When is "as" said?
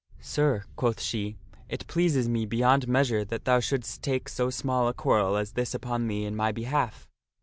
5.37-5.51